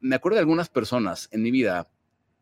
[0.00, 1.88] me acuerdo de algunas personas en mi vida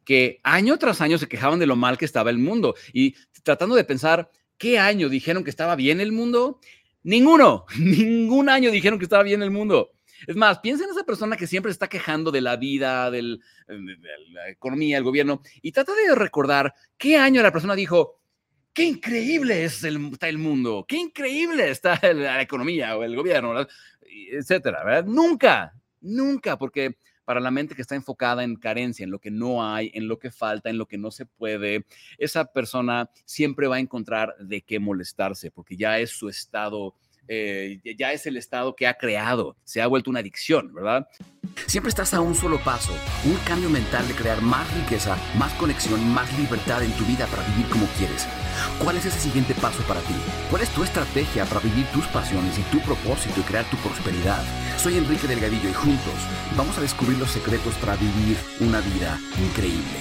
[0.05, 3.75] que año tras año se quejaban de lo mal que estaba el mundo y tratando
[3.75, 6.61] de pensar, ¿qué año dijeron que estaba bien el mundo?
[7.03, 9.91] Ninguno, ningún año dijeron que estaba bien el mundo.
[10.27, 14.49] Es más, piensa en esa persona que siempre está quejando de la vida, de la
[14.49, 18.21] economía, el gobierno, y trata de recordar qué año la persona dijo,
[18.73, 23.67] qué increíble es el, está el mundo, qué increíble está la economía o el gobierno,
[24.31, 25.05] etcétera, ¿verdad?
[25.05, 26.97] Nunca, nunca, porque
[27.27, 30.19] para la mente que está enfocada en carencia, en lo que no hay, en lo
[30.19, 31.85] que falta, en lo que no se puede,
[32.17, 36.95] esa persona siempre va a encontrar de qué molestarse, porque ya es su estado
[37.29, 41.09] eh, ya es el estado que ha creado, se ha vuelto una adicción, ¿verdad?
[41.67, 42.93] Siempre estás a un solo paso,
[43.25, 47.43] un cambio mental de crear más riqueza, más conexión más libertad en tu vida para
[47.49, 48.29] vivir como quieres.
[48.83, 50.15] ¿Cuál es ese siguiente paso para ti?
[50.51, 54.45] ¿Cuál es tu estrategia para vivir tus pasiones y tu propósito y crear tu prosperidad?
[54.77, 56.15] Soy Enrique Delgadillo y juntos
[56.57, 59.97] vamos a descubrir los secretos para vivir una vida increíble.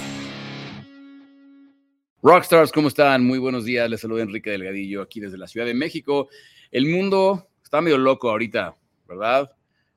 [2.21, 3.23] Rockstars, ¿cómo están?
[3.25, 3.89] Muy buenos días.
[3.89, 6.27] Les saluda Enrique Delgadillo aquí desde la Ciudad de México.
[6.69, 8.75] El mundo está medio loco ahorita,
[9.07, 9.51] ¿verdad?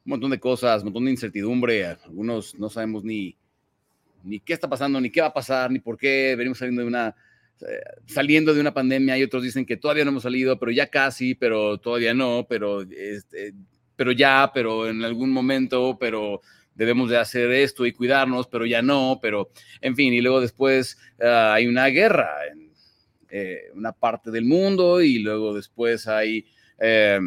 [0.05, 1.85] Un montón de cosas, un montón de incertidumbre.
[1.85, 3.37] Algunos no sabemos ni,
[4.23, 6.89] ni qué está pasando, ni qué va a pasar, ni por qué venimos saliendo de
[6.89, 7.17] una,
[8.07, 9.19] saliendo de una pandemia.
[9.19, 12.83] Y otros dicen que todavía no hemos salido, pero ya casi, pero todavía no, pero,
[12.83, 13.55] este,
[13.97, 16.41] pero ya, pero en algún momento, pero
[16.75, 20.97] debemos de hacer esto y cuidarnos, pero ya no, pero en fin, y luego después
[21.21, 22.69] ah, hay una guerra en
[23.31, 26.47] eh, una parte del mundo y luego después hay
[26.79, 27.21] eh,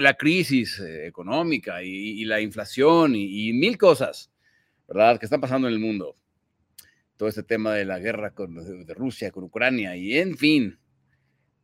[0.00, 4.30] la crisis eh, económica y, la inflación y, mil cosas,
[4.86, 6.16] ¿verdad?, que están pasando en el mundo.
[7.18, 8.54] Todo este tema de la guerra con,
[8.86, 10.78] de Rusia con Ucrania y en fin,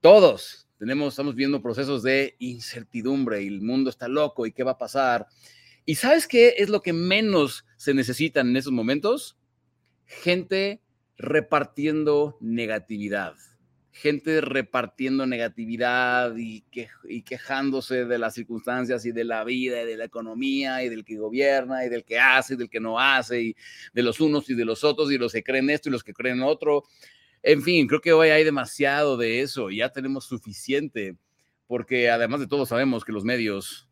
[0.02, 4.72] todos tenemos, estamos viendo procesos de incertidumbre y el mundo está loco y qué va
[4.72, 5.26] a pasar
[5.86, 9.36] ¿Y sabes qué es lo que menos se necesita en esos momentos?
[10.06, 10.80] Gente
[11.18, 13.34] repartiendo negatividad.
[13.96, 16.64] Gente repartiendo negatividad y,
[17.04, 21.04] y, quejándose de las circunstancias y de la vida y de la economía y del
[21.04, 23.56] que gobierna y del que hace y del que no hace y
[23.92, 26.12] de los unos y de los otros y los que creen esto y los que
[26.12, 26.84] creen otro.
[27.42, 31.16] En fin, creo que hoy hay demasiado de eso y ya tenemos suficiente
[31.66, 33.88] porque además de todo sabemos que los medios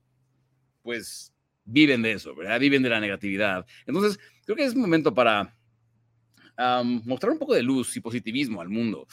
[0.82, 1.32] pues
[1.64, 2.58] viven de eso, ¿verdad?
[2.58, 3.66] Viven de la negatividad.
[3.86, 5.56] Entonces, creo que es momento para
[7.04, 9.06] mostrar un poco de luz y positivismo al mundo.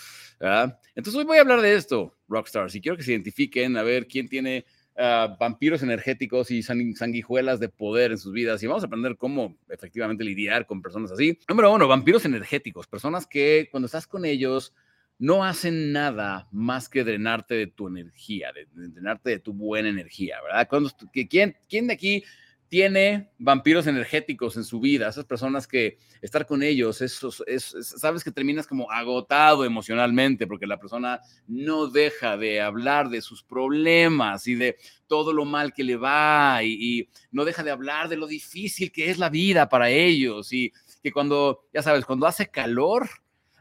[0.95, 4.07] Entonces, hoy voy a hablar de esto, Rockstars, y quiero que se identifiquen a ver
[4.07, 4.65] quién tiene
[4.97, 8.61] ah, vampiros energéticos y sanguijuelas de poder en sus vidas.
[8.63, 11.39] Y vamos a aprender cómo efectivamente lidiar con personas así.
[11.47, 14.73] Número uno, vampiros energéticos, personas que cuando estás con ellos,
[15.19, 20.41] no hacen nada más que drenarte de tu energía, de, drenarte de tu buena energía,
[20.41, 20.67] ¿verdad?
[20.69, 22.23] Cuando, ¿quién, ¿Quién de aquí
[22.69, 25.09] tiene vampiros energéticos en su vida?
[25.09, 30.67] Esas personas que estar con ellos, esos, es, sabes que terminas como agotado emocionalmente porque
[30.67, 35.83] la persona no deja de hablar de sus problemas y de todo lo mal que
[35.83, 39.89] le va y, no deja de hablar de lo difícil que es la vida para
[39.89, 43.09] ellos y que cuando, ya sabes, cuando hace calor,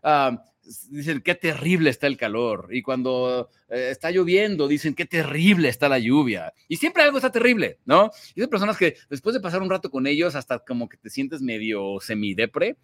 [0.02, 0.42] ah,
[0.90, 2.68] dicen qué terrible está el calor.
[2.70, 6.52] Y cuando eh, está lloviendo, dicen qué terrible está la lluvia.
[6.68, 8.10] Y siempre algo está terrible, ¿no?
[8.34, 11.10] Y hay personas que después de pasar un rato con ellos, hasta como que te
[11.10, 12.76] sientes medio semidepre.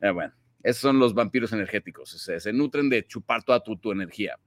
[0.00, 2.10] Eh, bueno, esos son los vampiros energéticos.
[2.10, 4.38] Se, nutren de chupar toda tu, tu, energía.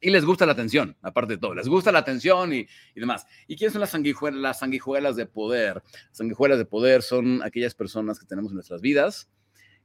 [0.00, 1.54] Y les gusta la atención, aparte de todo.
[1.54, 3.26] Les gusta la atención y, y demás.
[3.46, 5.82] ¿Y quiénes son las sanguijuelas, las sanguijuelas de poder?
[6.08, 9.28] Las sanguijuelas de poder son aquellas personas que tenemos en nuestras vidas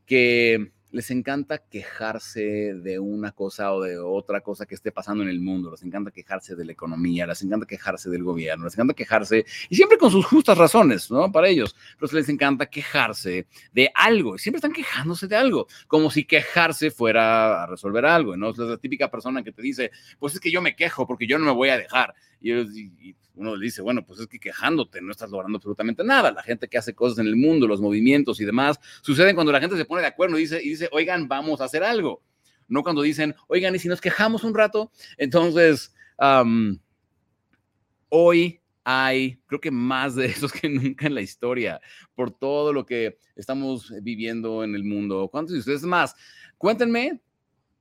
[0.08, 5.30] que les encanta quejarse de una cosa o de otra cosa que esté pasando en
[5.30, 8.94] el mundo, les encanta quejarse de la economía, les encanta quejarse del gobierno, les encanta
[8.94, 11.32] quejarse, y siempre con sus justas razones, ¿no?
[11.32, 16.26] Para ellos, pero les encanta quejarse de algo, siempre están quejándose de algo, como si
[16.26, 18.52] quejarse fuera a resolver algo, ¿no?
[18.52, 21.38] Es la típica persona que te dice, pues es que yo me quejo porque yo
[21.38, 25.02] no me voy a dejar, y, y uno le dice, bueno, pues es que quejándote
[25.02, 26.32] no estás logrando absolutamente nada.
[26.32, 29.60] La gente que hace cosas en el mundo, los movimientos y demás, suceden cuando la
[29.60, 32.24] gente se pone de acuerdo y dice, y dice oigan, vamos a hacer algo.
[32.68, 34.92] No cuando dicen, oigan, y si nos quejamos un rato.
[35.18, 35.94] Entonces,
[38.10, 41.80] hoy hay, creo que más de esos que nunca en la historia,
[42.16, 45.30] por todo lo que estamos viviendo en el mundo.
[45.32, 46.16] ¿Cuántos de ustedes más?
[46.58, 47.22] Cuéntenme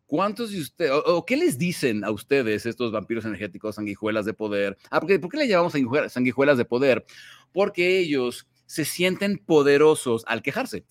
[0.06, 4.78] ¿Cuántos de ustedes, o, qué les dicen a ustedes estos vampiros energéticos, sanguijuelas de poder?
[4.90, 5.72] Ah, porque, ¿por qué le llamamos
[6.08, 7.04] sanguijuelas de poder?
[7.52, 10.84] Porque ellos se sienten poderosos al quejarse.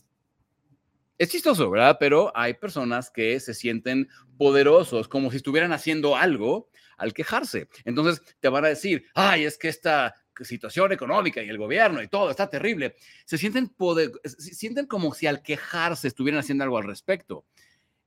[1.18, 1.96] Es chistoso, ¿verdad?
[1.98, 7.70] Pero hay personas que se sienten poderosos, como si estuvieran haciendo algo al quejarse.
[7.86, 12.10] Entonces te van a decir, ay, es que esta situación económica y el gobierno y
[12.10, 16.78] todo está terrible, se sienten, poder, se sienten como si al quejarse estuvieran haciendo algo
[16.78, 17.46] al respecto.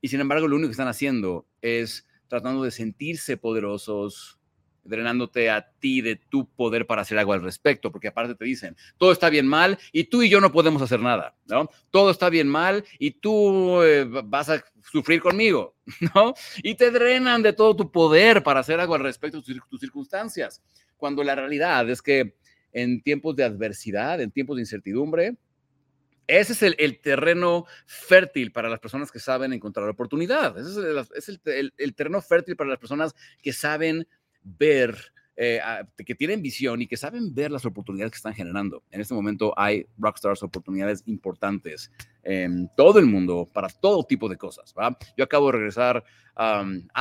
[0.00, 4.39] Y sin embargo, lo único que están haciendo es tratando de sentirse poderosos,
[4.85, 8.77] drenándote a ti de tu poder para hacer algo al respecto, porque aparte te dicen,
[8.97, 11.69] todo está bien mal y tú y yo no podemos hacer nada, ¿no?
[11.91, 15.77] Todo está bien mal y tú eh, vas a sufrir conmigo,
[16.15, 16.35] ¿no?
[16.62, 20.62] Y te drenan de todo tu poder para hacer algo al respecto de tus circunstancias,
[20.97, 22.35] cuando la realidad es que
[22.73, 25.37] en tiempos de adversidad, en tiempos de incertidumbre,
[26.28, 30.56] ese es el, terreno fértil para las personas que saben encontrar oportunidad.
[30.58, 31.40] Ese es,
[31.76, 34.06] el, terreno fértil para las personas que saben
[34.42, 34.94] ver,
[35.36, 35.58] eh,
[36.04, 38.84] que tienen visión y que saben ver las oportunidades que están generando.
[38.90, 41.90] En este momento hay rockstars, oportunidades importantes
[42.22, 44.75] en todo el mundo para todo tipo de cosas.
[45.16, 46.04] Yo acabo de regresar,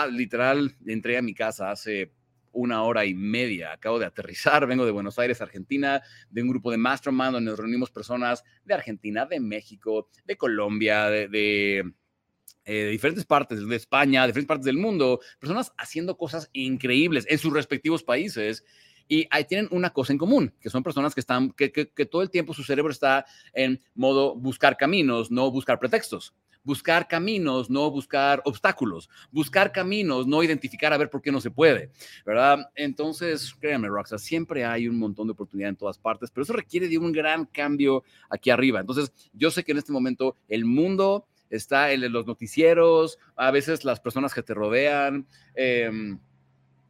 [0.10, 2.14] literal, entré a mi casa hace
[2.58, 3.72] una hora y media.
[3.72, 7.60] Acabo de aterrizar, vengo de Buenos Aires, Argentina, de un grupo de Mastermind donde nos
[7.60, 11.94] reunimos personas de Argentina, de México, de Colombia, de
[12.68, 17.26] eh, de diferentes partes de España, de diferentes partes del mundo, personas haciendo cosas increíbles
[17.30, 18.66] en sus respectivos países.
[19.08, 22.22] Y ahí tienen una cosa en común, que son personas que están, que, que, todo
[22.22, 26.34] el tiempo su cerebro está en modo buscar caminos, no buscar pretextos.
[26.64, 29.10] Buscar caminos, no buscar obstáculos.
[29.32, 31.92] Buscar caminos, no identificar a ver por qué no se puede,
[32.26, 32.70] ¿verdad?
[32.76, 36.90] Entonces, créanme, Roxa, siempre hay un montón de oportunidad en todas partes, pero eso requiere
[36.90, 38.82] de un gran cambio aquí arriba.
[38.82, 43.86] Entonces, yo sé que en este momento el mundo está en los noticieros, a veces
[43.86, 45.26] las personas que te rodean,
[45.56, 46.20] em,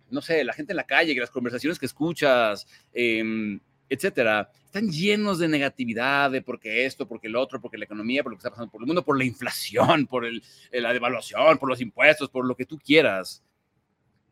[0.09, 3.59] no sé, la gente en la calle, las conversaciones que escuchas, em,
[3.89, 8.31] etcétera, están llenos de negatividad, de porque esto, porque el otro, porque la economía, por
[8.31, 11.69] lo que está pasando por el mundo, por la inflación, por el, la devaluación, por
[11.69, 13.43] los impuestos, por lo que tú quieras.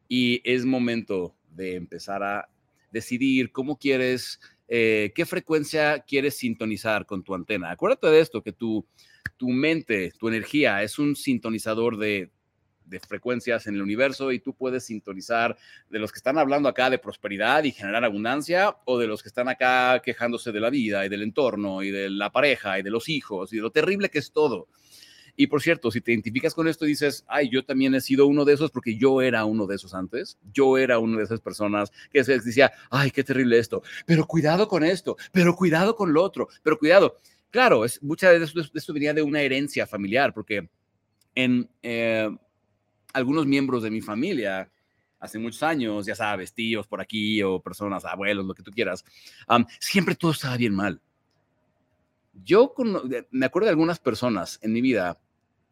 [0.07, 2.49] Y es momento de empezar a
[2.91, 7.71] decidir cómo quieres, eh, qué frecuencia quieres sintonizar con tu antena.
[7.71, 8.85] Acuérdate de esto, que tú
[9.37, 12.31] tu mente, tu energía es un sintonizador de,
[13.07, 15.57] frecuencias en el universo y tú puedes sintonizar
[15.89, 19.29] de los que están hablando acá de prosperidad y generar abundancia o de los que
[19.29, 22.91] están acá quejándose de la vida y del entorno y de la pareja y de
[22.91, 24.67] los hijos y de lo terrible que es todo.
[25.37, 28.45] Y por cierto, si te identificas con esto dices, ay, yo también he sido uno
[28.45, 31.91] de esos porque yo era uno de esos antes, yo era una de esas personas
[32.11, 36.23] que se decía, ay, qué terrible esto, pero cuidado con esto, pero cuidado con lo
[36.23, 37.17] otro, pero cuidado.
[37.49, 40.69] Claro, es, muchas veces esto, venía de una herencia familiar, porque
[41.35, 42.29] en eh,
[43.15, 44.69] algunos miembros de mi familia,
[45.19, 49.05] hace muchos años, ya sabes, tíos por aquí o personas, abuelos, lo que tú quieras,
[49.79, 51.01] siempre todo estaba bien mal.
[52.43, 52.75] Yo
[53.31, 55.17] me acuerdo de algunas personas en mi vida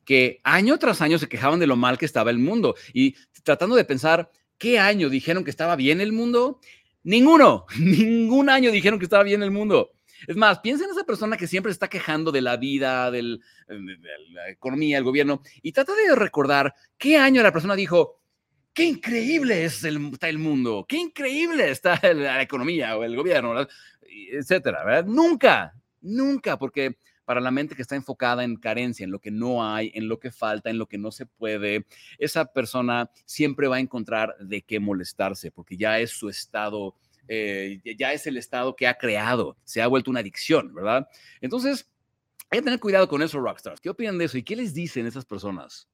[0.06, 3.76] que año tras año se quejaban de lo mal que estaba el mundo y tratando
[3.76, 6.62] de pensar, ¿qué año dijeron que estaba bien el mundo?
[7.04, 9.92] Ninguno, ningún año dijeron que estaba bien el mundo.
[10.28, 13.40] Es más, piensa en esa persona que siempre está quejando de la vida, eh, de
[14.32, 18.20] la economía, del gobierno, y trata de recordar qué año la persona dijo,
[18.74, 23.68] qué increíble es el, está el mundo, qué increíble está la economía o el gobierno,
[24.02, 25.04] etcétera.
[25.04, 29.66] Nunca, nunca, porque para la mente que está enfocada en carencia, en lo que no
[29.66, 31.86] hay, en lo que falta, en lo que no se puede,
[32.18, 36.96] esa persona siempre va a encontrar de qué molestarse, porque ya es su estado
[37.28, 41.08] eh, ya es el estado que ha creado, se ha vuelto una adicción, ¿verdad?
[41.42, 41.90] Entonces,
[42.50, 43.82] hay que tener cuidado con eso, rockstars.
[43.82, 44.38] ¿Qué opinan de eso?
[44.38, 45.88] ¿Y qué les dicen esas personas?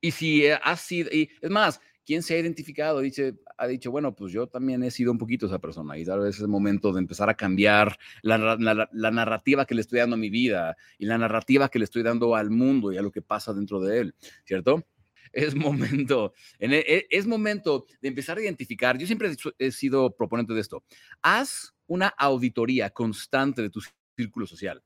[0.00, 3.00] Y si ha sido, y es más, ¿quién se ha identificado?
[3.00, 6.20] Dice, ha dicho, bueno, pues yo también he sido un poquito esa persona y tal
[6.20, 10.14] vez es el momento de empezar a cambiar la, la, narrativa que le estoy dando
[10.14, 13.10] a mi vida y la narrativa que le estoy dando al mundo y a lo
[13.10, 14.14] que pasa dentro de él,
[14.44, 14.86] ¿cierto?
[15.32, 18.98] Es momento, e, es momento de empezar a identificar.
[18.98, 20.84] Yo siempre he sido proponente de esto.
[21.22, 23.80] Haz una auditoría constante de tu
[24.16, 24.82] círculo social.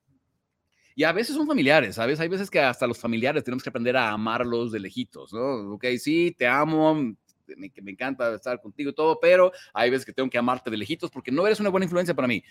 [0.95, 2.21] Y a veces son familiares, ¿sabes?
[2.21, 5.73] Hay veces que hasta los familiares tenemos que aprender a amarlos de lejitos, ¿no?
[5.75, 7.15] Ok, sí, te amo,
[7.57, 10.77] me, me encanta estar contigo y todo, pero hay veces que tengo que amarte de
[10.77, 12.43] lejitos porque no eres una buena influencia para mí.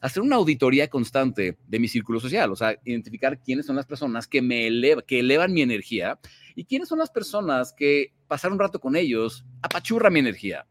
[0.00, 4.26] Hacer una auditoría constante de mi círculo social, o sea, identificar quiénes son las personas
[4.26, 4.68] que me
[5.06, 6.18] que elevan mi energía
[6.54, 10.66] y quiénes son las personas que pasar un rato con ellos apachurra mi energía.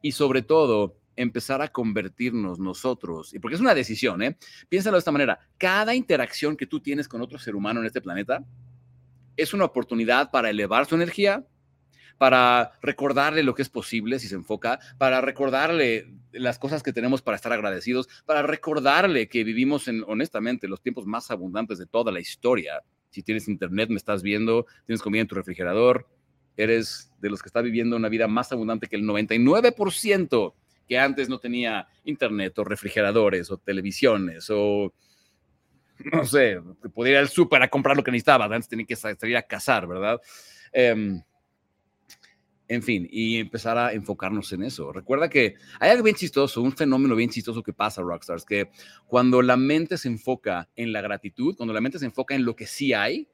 [0.00, 4.36] Y sobre todo, empezar a convertirnos nosotros, y porque es una decisión, ¿eh?
[4.68, 8.00] Piénsalo de esta manera, cada interacción que tú tienes con otro ser humano en este
[8.00, 8.44] planeta
[9.36, 11.44] es una oportunidad para elevar su energía
[12.18, 17.22] para recordarle lo que es posible si se enfoca, para recordarle las cosas que tenemos
[17.22, 22.12] para estar agradecidos, para recordarle que vivimos en, honestamente, los tiempos más abundantes de toda
[22.12, 22.82] la historia.
[23.10, 26.06] Si tienes internet, me estás viendo, tienes comida en tu refrigerador,
[26.56, 30.54] eres de los que está viviendo una vida más abundante que el 99%
[30.88, 34.92] que antes no tenía internet o refrigeradores o televisiones o
[36.12, 36.60] no sé,
[36.94, 39.86] podía ir al súper a comprar lo que necesitaba, antes tenía que salir a cazar,
[39.86, 40.20] ¿verdad?
[40.72, 41.20] Em,
[42.68, 44.92] en fin, y empezar a enfocarnos en eso.
[44.92, 48.70] Recuerda que hay algo bien chistoso, un fenómeno bien chistoso que pasa, Rockstars, que
[49.06, 52.54] cuando la mente se enfoca en la gratitud, cuando la mente se enfoca en lo
[52.54, 53.28] que sí hay,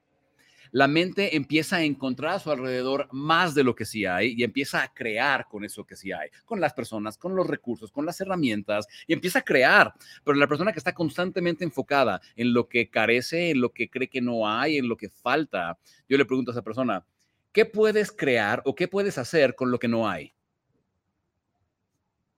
[0.71, 4.43] la mente empieza a encontrar a su alrededor más de lo que sí hay y
[4.43, 8.05] empieza a crear con eso que sí hay, con las personas, con los recursos, con
[8.05, 9.95] las herramientas y empieza a crear.
[10.25, 14.09] Pero la persona que está constantemente enfocada en lo que carece, en lo que cree
[14.09, 17.05] que no hay, en lo que falta, yo le pregunto a esa persona,
[17.55, 20.35] ¿Qué puedes crear o qué puedes hacer con lo que no hay?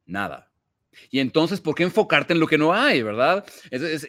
[0.04, 0.52] Nada.
[1.10, 3.46] Y entonces, ¿por qué enfocarte en lo que no hay, verdad?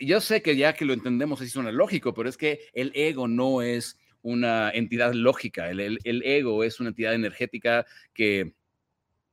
[0.01, 3.29] yo sé que ya que lo entendemos, así suena lógico, pero es que el ego
[3.29, 5.69] no es una entidad lógica.
[5.69, 8.53] el, ego es una entidad energética que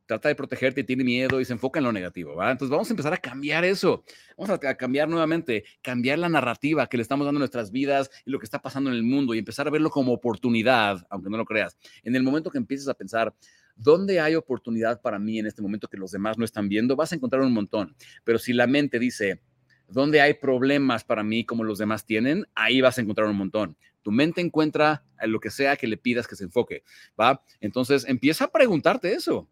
[0.06, 2.50] trata de protegerte y tiene miedo y se enfoca en lo negativo, ¿va?
[2.50, 4.04] Entonces vamos a empezar a cambiar eso.
[4.36, 8.30] Vamos a, cambiar nuevamente, cambiar la narrativa que le estamos dando a nuestras vidas y
[8.30, 11.36] lo que está pasando en el mundo y empezar a verlo como oportunidad, aunque no
[11.36, 11.78] lo creas.
[12.02, 13.34] En el momento que empieces a pensar,
[13.76, 16.96] ¿dónde hay oportunidad para mí en este momento que los demás no están viendo?
[16.96, 17.96] Vas a encontrar un montón.
[18.24, 19.40] Pero si la mente dice,
[19.88, 22.46] ¿dónde hay problemas para mí como los demás tienen?
[22.54, 23.76] Ahí vas a encontrar un montón.
[24.02, 26.84] Tu mente encuentra lo que sea que le pidas que se enfoque,
[27.18, 27.42] ¿va?
[27.60, 29.48] Entonces empieza a preguntarte eso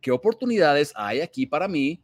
[0.00, 2.02] ¿qué oportunidades hay aquí para mí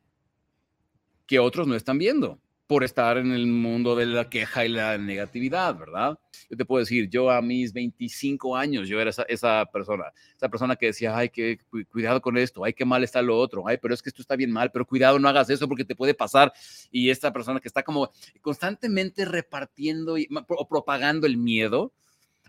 [1.27, 2.39] que otros no están viendo?
[2.73, 6.19] por estar en el mundo de la queja y la negatividad, ¿verdad?
[6.49, 10.75] Yo te puedo decir, yo a mis 25 años, yo era esa, persona, esa persona
[10.75, 11.59] que decía, ay, que
[11.91, 14.37] cuidado con esto, ay, qué mal está lo otro, ay, pero es que esto está
[14.37, 16.51] bien mal, pero cuidado, no hagas eso porque te puede pasar.
[16.91, 20.17] Y esta persona que está como constantemente repartiendo
[20.49, 21.93] o propagando el miedo,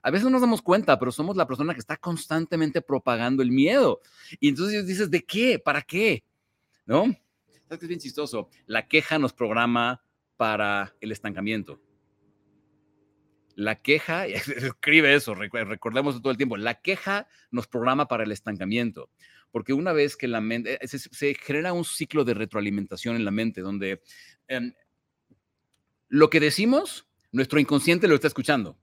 [0.03, 3.51] a veces no nos damos cuenta, pero somos la persona que está constantemente propagando el
[3.51, 4.01] miedo.
[4.39, 5.60] Y entonces dices, ¿de qué?
[5.60, 6.25] ¿Para qué?
[6.86, 7.05] ¿No?
[7.69, 8.50] ¿Sabes es bien chistoso?
[8.65, 10.03] La queja nos programa
[10.36, 11.81] para el estancamiento.
[13.55, 19.10] La queja, escribe eso, recordemos todo el tiempo, la queja nos programa para el estancamiento,
[19.51, 23.31] porque una vez que la mente, eh, se, genera un ciclo de retroalimentación en la
[23.31, 24.01] mente donde
[24.48, 24.74] em,
[26.10, 28.77] lo que decimos, nuestro inconsciente lo está escuchando.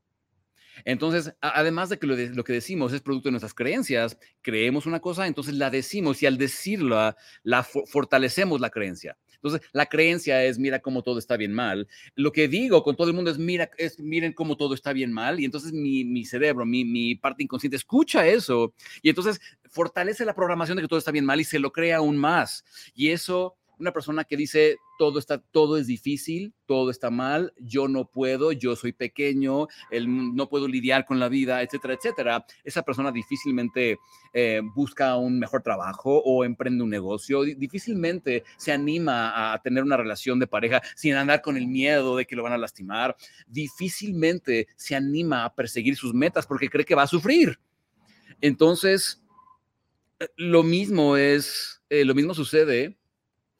[0.84, 5.26] Entonces, además de que lo, que decimos es producto de nuestras creencias, creemos una cosa,
[5.26, 9.16] entonces la decimos y al decirla, la fortalecemos la creencia.
[9.42, 11.88] Entonces, la creencia es, mira cómo todo está bien mal.
[12.14, 15.12] Lo que digo con todo el mundo es, mira, es, miren cómo todo está bien
[15.12, 15.40] mal.
[15.40, 18.74] Y entonces mi, cerebro, mi, mi parte inconsciente escucha eso.
[19.00, 21.98] Y entonces fortalece la programación de que todo está bien mal y se lo crea
[21.98, 22.64] aún más.
[22.94, 27.88] Y eso una persona que dice todo está, todo es difícil, todo está mal, yo
[27.88, 29.66] no puedo, yo soy pequeño,
[30.06, 32.44] no puedo lidiar con la vida, etcétera, etcétera.
[32.62, 33.98] Esa persona difícilmente
[34.34, 39.96] eh, busca un mejor trabajo o emprende un negocio, difícilmente se anima a tener una
[39.96, 44.68] relación de pareja sin andar con el miedo de que lo van a lastimar, difícilmente
[44.76, 47.58] se anima a perseguir sus metas porque cree que va a sufrir.
[48.42, 49.22] Entonces,
[50.18, 52.99] eh, lo mismo es, eh, lo mismo sucede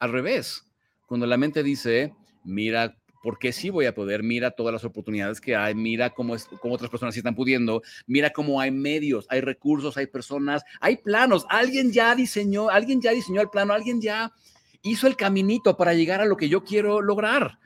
[0.01, 0.63] al revés,
[1.05, 2.11] cuando la mente dice,
[2.43, 4.23] mira, ¿por qué sí voy a poder?
[4.23, 7.83] Mira todas las oportunidades que hay, mira cómo, es, cómo otras personas sí están pudiendo,
[8.07, 11.45] mira cómo hay medios, hay recursos, hay personas, hay planos.
[11.49, 14.33] Alguien ya diseñó, alguien ya diseñó el plano, alguien ya
[14.81, 17.59] hizo el caminito para llegar a lo que yo quiero lograr.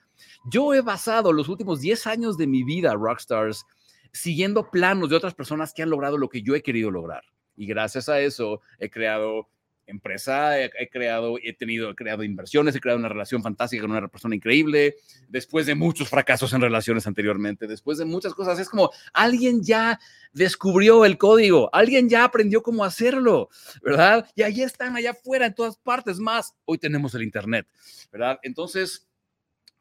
[0.52, 3.66] Yo he basado los últimos 10 años de mi vida, Rockstars,
[4.12, 7.24] siguiendo planos de otras personas que han logrado lo que yo he querido lograr.
[7.56, 9.48] Y gracias a eso he creado
[9.88, 14.08] empresa, he, creado, he tenido, he creado inversiones, he creado una relación fantástica con una
[14.08, 14.96] persona increíble,
[15.28, 20.00] después de muchos fracasos en relaciones anteriormente, después de muchas cosas, es como alguien ya
[20.34, 23.50] descubrió el código, alguien ya aprendió cómo hacerlo,
[23.84, 24.28] ¿verdad?
[24.36, 26.54] Y ahí están, allá afuera, en todas partes más.
[26.66, 27.68] Hoy tenemos el Internet,
[28.12, 28.40] ¿verdad?
[28.44, 29.08] Entonces,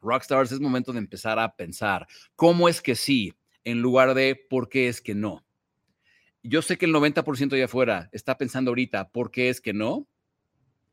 [0.01, 3.33] Rockstars, es momento de empezar a pensar cómo es que sí,
[3.63, 5.44] en lugar de por qué es que no
[6.47, 10.07] yo sé que el 90% allá afuera está pensando ahorita, ¿por qué es que no?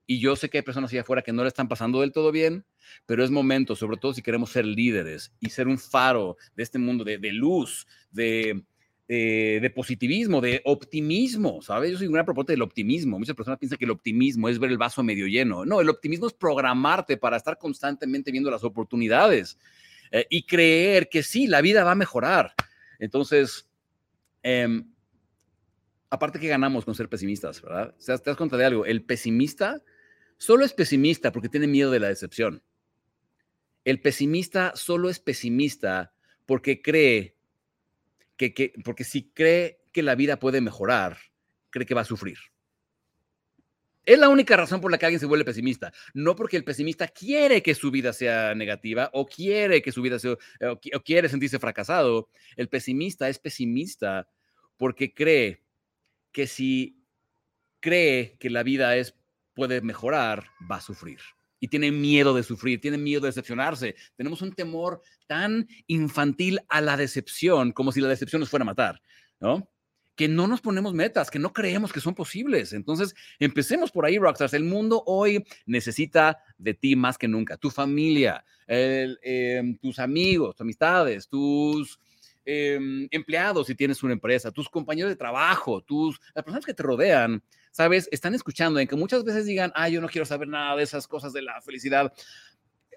[0.06, 2.32] Y yo sé que hay personas allá afuera que no le están pasando del todo
[2.32, 2.64] bien,
[3.06, 6.78] pero es momento, sobre todo si queremos ser líderes y ser un faro de este
[6.78, 8.62] mundo de, luz, de,
[9.06, 11.92] de, positivismo, de optimismo, ¿sabes?
[11.92, 13.18] Yo soy una propuesta del optimismo.
[13.18, 15.64] Muchas personas piensan que el optimismo es ver el vaso medio lleno.
[15.64, 19.58] No, el optimismo es programarte para estar constantemente viendo las oportunidades
[20.10, 22.54] eh, y creer que sí, la vida va a mejorar.
[22.98, 23.68] Entonces,
[24.42, 24.82] eh,
[26.12, 27.94] aparte que ganamos con ser pesimistas, ¿verdad?
[27.98, 29.82] O sea, te das cuenta de algo, el pesimista
[30.36, 32.62] solo es pesimista porque tiene miedo de la decepción.
[33.82, 36.12] El pesimista solo es pesimista
[36.44, 37.34] porque cree
[38.36, 41.16] que, porque si cree que la vida puede mejorar,
[41.70, 42.36] cree que va a sufrir.
[44.04, 45.94] Es la única razón por la que alguien se vuelve pesimista.
[46.12, 50.18] No porque el pesimista quiere que su vida sea negativa o quiere que su vida
[50.18, 52.28] sea, o quiere sentirse fracasado.
[52.54, 54.28] El pesimista es pesimista
[54.76, 55.61] porque cree
[56.32, 57.04] que si
[57.80, 59.14] cree que la vida es,
[59.54, 61.18] puede mejorar, va a sufrir.
[61.60, 63.94] Y tiene miedo de sufrir, tiene miedo de decepcionarse.
[64.16, 68.66] Tenemos un temor tan infantil a la decepción, como si la decepción nos fuera a
[68.66, 69.02] matar,
[69.38, 69.68] ¿no?
[70.14, 72.72] que no nos ponemos metas, que no creemos que son posibles.
[72.72, 74.54] Entonces, empecemos por ahí, Rockstars.
[74.54, 77.56] El mundo hoy necesita de ti más que nunca.
[77.56, 81.98] Tu familia, em, tus amigos, tus amistades, tus
[82.44, 86.82] em, empleados, si tienes una empresa, tus compañeros de trabajo, tus, las personas que te
[86.82, 88.08] rodean, ¿sabes?
[88.12, 91.06] Están escuchando en que muchas veces digan, ah, yo no quiero saber nada de esas
[91.06, 92.12] cosas de la felicidad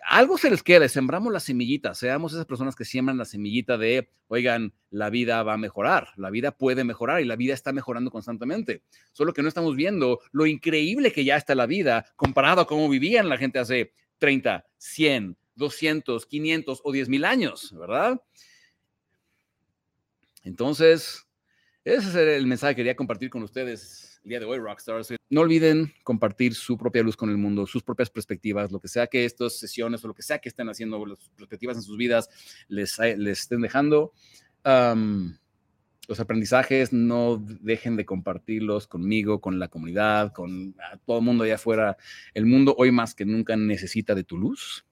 [0.07, 4.09] algo se les queda, sembramos la semillita, seamos esas personas que siembran la semillita de,
[4.27, 8.11] oigan, la vida va a mejorar, la vida puede mejorar y la vida está mejorando
[8.11, 8.83] constantemente.
[9.13, 12.87] Solo que no estamos viendo lo increíble que ya está la vida comparado a cómo
[12.87, 18.21] vivían la gente hace 30, 100, 200, 500 o 10 mil años, ¿verdad?
[20.45, 21.27] Entonces,
[21.83, 25.13] ese es el mensaje que quería compartir con ustedes el día de hoy, Rockstars.
[25.29, 29.07] No olviden compartir su propia luz con el mundo, sus propias perspectivas, lo que sea
[29.07, 32.29] que estas sesiones o lo que sea que estén haciendo, las perspectivas en sus vidas
[32.67, 34.13] les, les estén dejando.
[34.63, 40.75] los aprendizajes no dejen de compartirlos conmigo, con la comunidad, con
[41.05, 41.97] todo el mundo allá afuera.
[42.35, 44.85] El mundo hoy más que nunca necesita de tu luz,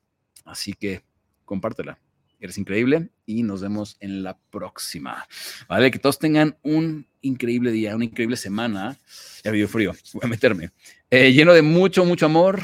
[0.46, 1.04] así que
[1.46, 2.03] compártela.
[2.44, 5.26] Eres increíble y nos vemos en la próxima.
[5.70, 8.98] Vale, que todos tengan un increíble día, una increíble semana.
[9.46, 10.72] Ya me dio frío, voy a meterme.
[11.10, 12.60] Eh, lleno de mucho, mucho amor,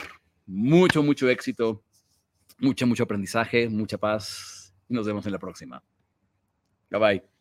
[0.45, 1.81] mucho, mucho éxito,
[2.57, 4.73] mucho, mucho aprendizaje, mucha paz.
[4.89, 5.81] Nos vemos en la próxima.
[6.89, 7.38] Bye bye.